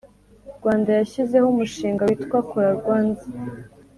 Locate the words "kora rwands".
2.49-3.21